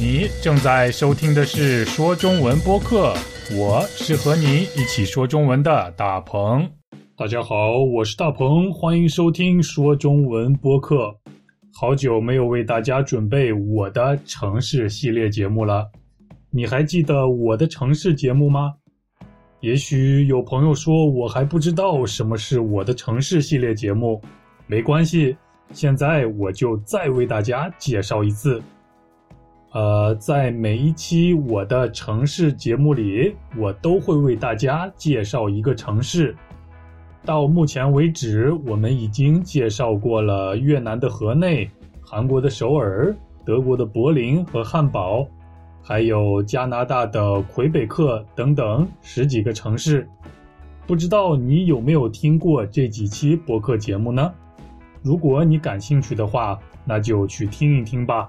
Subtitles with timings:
[0.00, 3.12] 你正在收听的是说中文播客，
[3.54, 6.66] 我是和你一起说中文的大鹏。
[7.14, 11.14] 大家好，我是大鹏，欢迎收听说中文播客。
[11.78, 15.86] 好久没有为大家准备我的城市系列节目了，
[16.50, 18.72] 你还记得我的城市节目吗？
[19.60, 24.18] 也许有朋友说我还不知道什么是我的城市系列节目，
[24.66, 25.36] 没关系，
[25.74, 28.62] 现在我就再为大家介绍一次。
[29.72, 36.34] 呃，在每一期我的城市节目里，我都会为大家介绍一个城市。
[37.24, 41.70] 到目前为止，我们已经介绍过了越南的河内、
[42.02, 45.24] 韩国的首尔、德国的柏林和汉堡，
[45.80, 50.08] 还有加拿大的魁北克等等十几个城市。
[50.84, 54.32] 不知道你有没有听过这几期播客节目呢？
[55.00, 58.28] 如果你感兴趣的话，那就去听一听吧。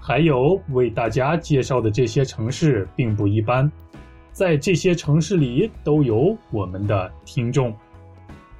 [0.00, 3.70] 还有为大家介绍的这些城市并不一般，
[4.32, 7.72] 在这些城市里都有我们的听众。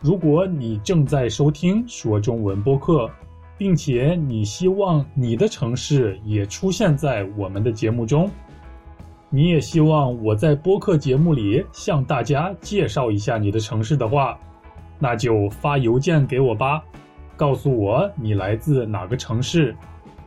[0.00, 3.10] 如果你正在收听说中文播客，
[3.58, 8.30] 并且你希望你的城市也出现在我们的节目中，
[9.28, 14.38] 你也希望我在播客节目里向大家介绍一下你的城市的话，
[14.98, 16.82] 那就发邮件给我吧，
[17.36, 19.74] 告诉我你来自哪个城市。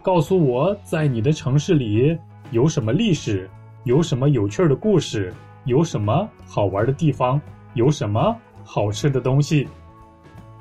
[0.07, 2.17] 告诉我，在你的城市里
[2.49, 3.49] 有什么历史，
[3.83, 5.33] 有什么有趣的故事，
[5.65, 7.41] 有什么好玩的地方，
[7.73, 9.67] 有什么好吃的东西。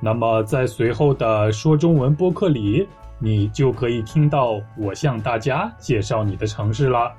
[0.00, 2.88] 那么，在随后的说中文播客里，
[3.20, 7.12] 你就可以听到我向大家介绍你的城市了。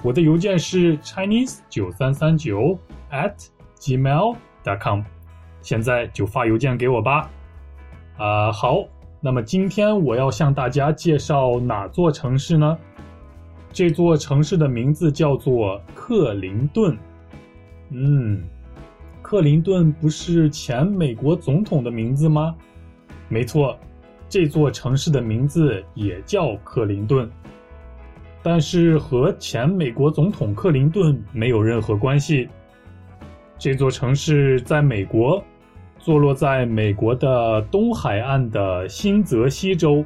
[0.00, 2.78] 我的邮件是 chinese 九三三九
[3.10, 3.34] at
[3.80, 5.02] gmail dot com，
[5.60, 7.28] 现在就发邮件给我吧。
[8.16, 8.84] 啊，好。
[9.24, 12.76] 那么今天我要向大家介绍哪座城市呢？
[13.72, 16.94] 这座城市的名字叫做克林顿。
[17.88, 18.44] 嗯，
[19.22, 22.54] 克林顿不是前美国总统的名字吗？
[23.30, 23.78] 没错，
[24.28, 27.26] 这座城市的名字也叫克林顿，
[28.42, 32.46] 但是和前美国总统克林顿没有任何关系。
[33.58, 35.42] 这座城市在美国。
[36.04, 40.04] 坐落在美国的东海岸的新泽西州，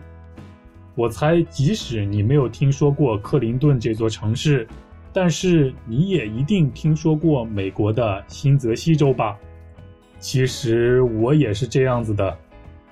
[0.94, 4.64] 我猜即使你没有听说过克林顿这座城市，
[5.12, 9.36] 但是你也一定听说过美国的新泽西州吧？
[10.20, 12.32] 其实我也是这样子的。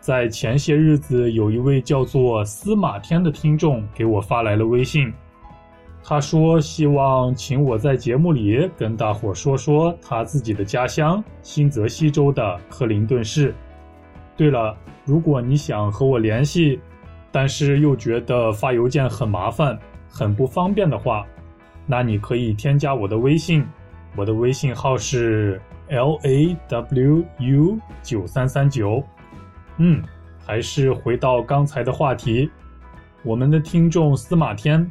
[0.00, 5.12] 在前些日子，有一位叫做司马天的听众给我发来了微信。
[6.08, 13.52] 他说：“希望请我在节目里跟大伙说说他自己的家乡新泽西州的克林顿市。
[14.36, 16.78] 对了，如果你想和我联系，
[17.32, 19.76] 但是又觉得发邮件很麻烦、
[20.08, 21.26] 很不方便的话，
[21.86, 23.66] 那你可以添加我的微信，
[24.14, 29.02] 我的微信号是 l a w u 九三三九。
[29.78, 30.00] 嗯，
[30.38, 32.48] 还是回到刚才的话题，
[33.24, 34.88] 我们的听众司马天。”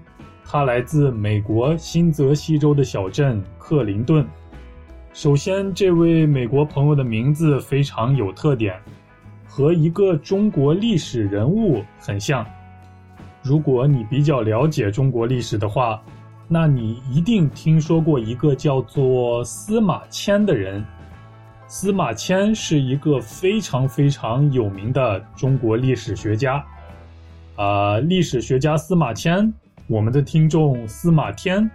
[0.47, 4.25] 他来自美国新泽西州的小镇克林顿。
[5.11, 8.79] 首先，这位美国朋友的名字非常有特点，
[9.47, 12.45] 和一个中国历史人物很像。
[13.41, 15.99] 如果你比较了解中国历史的话，
[16.47, 20.85] 那你一定听说过一个叫做司马迁的人。
[21.67, 26.63] 司马迁是一个非常非常有名的中国历史学家。
[27.55, 29.51] 啊，历史学家司马迁。
[29.87, 31.69] 我们的听众司马天，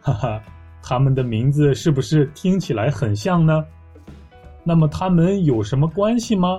[0.00, 0.42] 哈哈，
[0.82, 3.64] 他们的名字是不是听起来很像呢？
[4.64, 6.58] 那么他们有什么关系吗？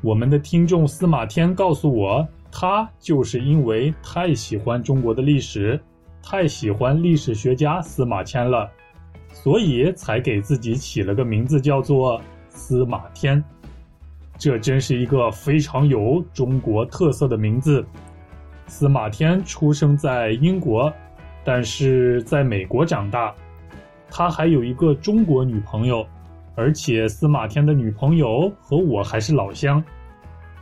[0.00, 5.80] 我们的听众司马天告诉我，他就是因为太喜欢中国的历史，
[6.20, 8.68] 太喜欢历史学家司马迁了，
[9.32, 13.42] 所以才给自己起了个名字叫做司马天。
[14.36, 17.86] 这真是一个非常有中国特色的名字。
[18.66, 20.92] 司马天出生在英国，
[21.44, 23.34] 但是在美国长大。
[24.08, 26.06] 他还有一个中国女朋友，
[26.54, 29.82] 而且司马天的女朋友和我还是老乡，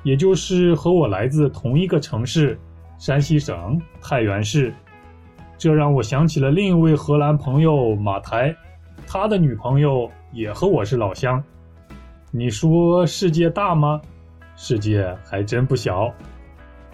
[0.02, 2.58] 也就是和我来自同一个城市——
[2.98, 4.72] 山西省太原市。
[5.56, 8.54] 这让我想起了另一位荷兰朋友马台，
[9.06, 11.42] 他的女朋友也和我是老乡。
[12.30, 14.00] 你说世界大吗？
[14.56, 16.12] 世界还真不小。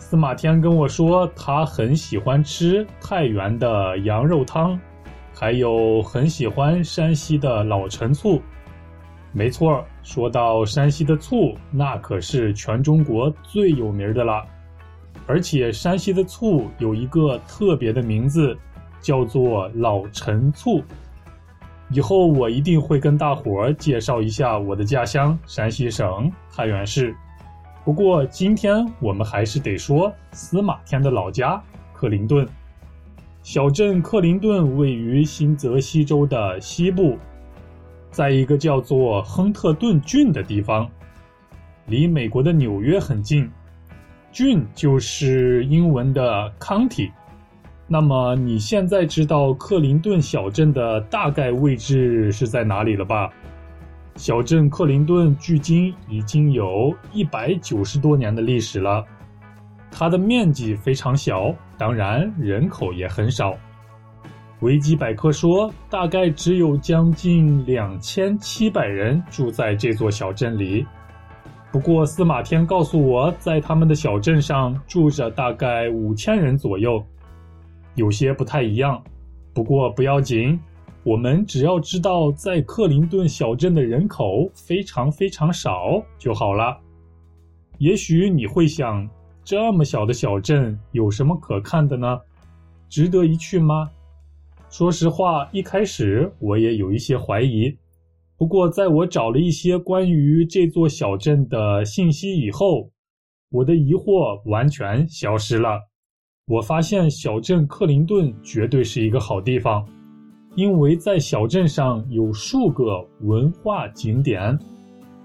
[0.01, 4.81] 司马天跟我说，他很喜欢吃太原的羊肉汤，
[5.35, 8.41] 还有很喜欢山西的老陈醋。
[9.31, 14.43] 没错，说到山西的醋，那可是全中国最有名的了。
[15.27, 18.57] 而且山西的醋有一个特别的名字，
[19.01, 20.83] 叫做老陈醋。
[21.91, 27.15] 以后我一定会跟大伙介绍一下我的家乡山西省太原市。
[27.91, 31.61] 不过今天我们还是得说司马迁的老家
[31.93, 32.47] 克林顿。
[33.43, 37.19] 小镇克林顿位于新泽西州的西部，
[38.13, 40.89] 在一个叫做亨特顿郡的地方，
[41.87, 43.51] 离美国的纽约很近。
[44.31, 47.11] 郡就是英文的 county。
[47.89, 53.33] 那么你现在知道克林顿小镇的大概位置是在哪里了吧？
[54.21, 59.03] 小镇克林顿距今已经有一百九十多年的历史了，
[59.91, 63.55] 它的面积非常小，当然人口也很少。
[64.61, 70.87] 维基百科说，大概只有将近两千七百人住在这座小镇里。
[71.73, 77.03] 不过司马天告诉我在他们的小镇上住着大概五千人左右。
[77.95, 79.03] 有些不太一样，
[79.55, 80.61] 不过不要紧，
[81.03, 86.79] 我们只要知道在克林顿小镇的人口非常非常少就好了。
[87.79, 89.09] 也许你会想，
[89.43, 92.21] 这么小的小镇有什么可看的呢？
[92.91, 93.91] 值得一去吗？
[94.69, 97.75] 说实话，一开始我也有一些怀疑，
[98.37, 102.91] 不过在我找了一些关于这座小镇的信息以后，
[103.51, 105.81] 我的疑惑完全消失了。
[106.47, 109.89] 我发现小镇克林顿绝对是一个好地方，
[110.57, 114.59] 因为在小镇上有数个文化景点，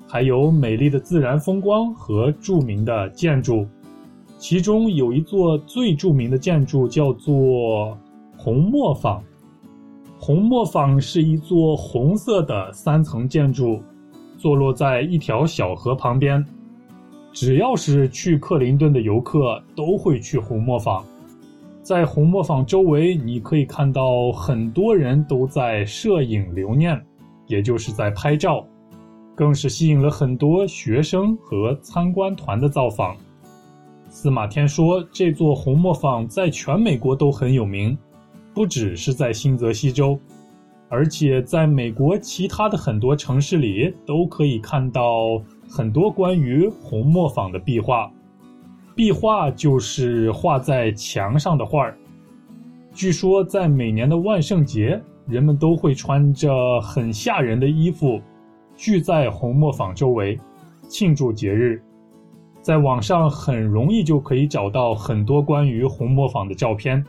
[0.08, 3.66] 还有美丽的自然风光和著名的建筑。
[4.38, 7.98] 其中有一座最著名的建筑叫做
[8.38, 9.24] 红磨坊。
[10.20, 13.82] 红磨坊是一座红色的三层建筑，
[14.38, 16.46] 坐落在一条小河旁边。
[17.32, 21.04] 只要是去克林顿的游客，都会去红磨坊。
[21.86, 27.00] 在红磨坊周围，你可以看到很多人都在摄影留念，
[27.46, 28.66] 也就是在拍照，
[29.36, 33.16] 更是吸引了很多学生和参观团的造访。
[34.10, 37.96] 司马迁说，这座红磨坊在全美国都很有名，
[38.52, 40.18] 不只是在新泽西州，
[40.90, 45.40] 而且在美国其他的很多城市里都可以看到
[45.70, 48.12] 很多关于红磨坊的壁画。
[48.96, 51.98] 壁画就是画在墙上的画儿。
[52.94, 58.22] 据说在每年的万圣节，人们都会穿着很吓人的衣服，
[58.78, 60.40] 聚在红磨坊周围，
[60.88, 61.82] 庆祝节日。
[62.62, 67.04] 在网上很容易就可以找到很多关于红磨坊的照片，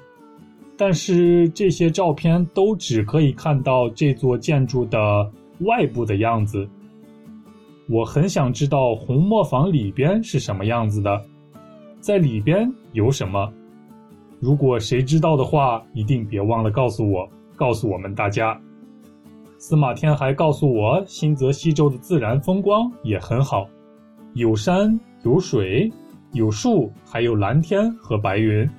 [0.76, 5.30] 但是这些照片都只可以看到这座建筑的
[5.60, 6.68] 外部的样子。
[7.88, 11.22] 我很想知道红磨坊里边是什么样子的。
[12.06, 13.52] 在里边有什么？
[14.38, 18.56] 如果谁知道的话，一定别忘了告诉我，告诉我们大家。
[19.58, 23.66] 司马天还告诉我，新泽西州的自然风光也很好，
[24.34, 25.92] 有山有水
[26.30, 28.70] 有树，还有蓝天和白云，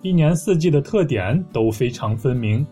[0.00, 2.66] 一年四季的特点都非常分明，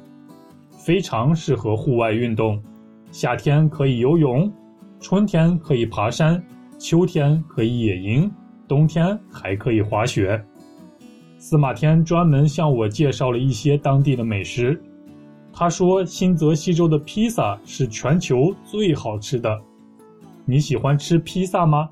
[0.70, 2.58] 非常适合户外运动。
[3.10, 4.50] 夏天可以游泳，
[5.00, 6.42] 春天可以爬山，
[6.78, 8.32] 秋天可以野营。
[8.70, 10.40] 冬天还可以滑雪。
[11.38, 14.80] 司马天专门向我介绍了一些当地的美食。
[15.52, 19.60] 他说，新泽西州的披萨是全球最好吃的。
[20.44, 21.90] 你喜欢吃披萨吗？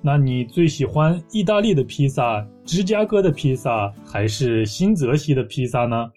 [0.00, 6.10] 那你最喜欢意大利的披萨、芝加哥的披萨，还是新泽西的披萨呢？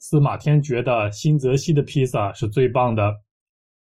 [0.00, 3.14] 司马天觉得新泽西的披萨是最棒的。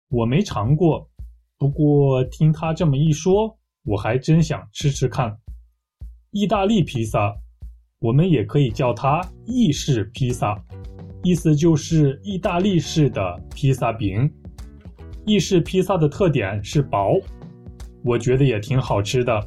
[0.10, 1.10] 我没尝过，
[1.58, 3.58] 不过听他这么一说。
[3.86, 5.38] 我还真想吃吃看，
[6.32, 7.36] 意大利披萨，
[8.00, 10.58] 我们也可以叫它意式披萨，
[11.22, 14.32] 意思就是意大利式的披萨饼。
[15.26, 17.20] 意式披萨的特点是薄，
[18.06, 19.38] 我觉得也挺好吃的。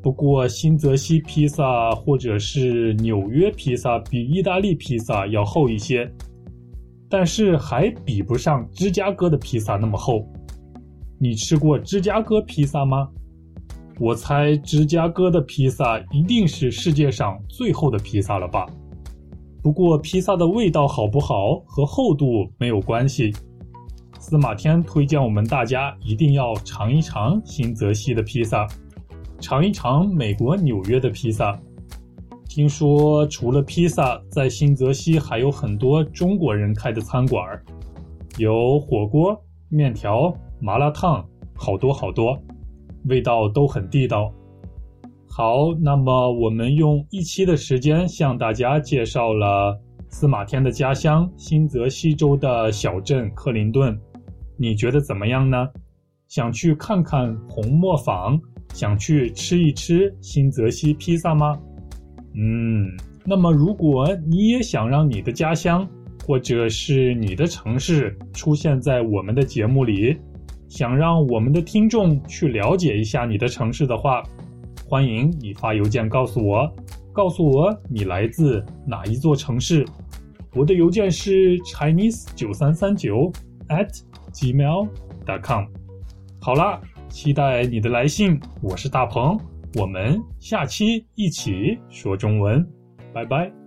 [0.00, 6.08] 不过新泽西披萨或者是纽约披萨比意大利披萨要厚一些，
[7.10, 10.24] 但是还比不上芝加哥的披萨那么厚。
[11.18, 13.08] 你吃过芝加哥披萨吗？
[13.98, 18.66] 我猜芝加哥的披萨一定是世界上最厚的披萨了吧？
[19.62, 23.34] 不过披萨的味道好不好和厚度没有关系。
[24.18, 28.66] 司马天推荐我们大家一定要尝一尝新泽西的披萨，
[29.40, 31.58] 尝一尝美国纽约的披萨。
[32.48, 37.42] 听说除了披萨，在新泽西还有很多中国人开的餐馆，
[38.36, 39.34] 有火锅、
[39.68, 42.38] 面条、麻辣烫，好多好多。
[43.08, 44.32] 味道都很地道，
[45.28, 53.98] 好，那么我们用一期的时间向大家介绍了司马天的家乡新泽西州的小镇克林顿，
[54.56, 55.68] 你觉得怎么样呢？
[56.28, 58.40] 想去看看红磨坊，
[58.74, 61.56] 想去吃一吃新泽西披萨吗？
[62.34, 62.90] 嗯，
[63.24, 65.88] 那么如果你也想让你的家乡
[66.26, 70.16] 或者是你的城市出现在我们的节目里，
[70.68, 74.22] 想让我们的听众去了解一下你的城市的话，
[74.88, 76.70] 欢迎你发邮件告诉我，
[77.12, 79.84] 告诉我你来自哪一座城市。
[80.54, 83.30] 我的邮件是 chinese 九三三九
[83.68, 84.00] at
[84.32, 84.88] gmail
[85.26, 85.64] dot com。
[86.40, 88.40] 好啦，期待你的来信。
[88.62, 89.38] 我是大鹏，
[89.74, 92.66] 我们下期一起说中文，
[93.12, 93.65] 拜拜。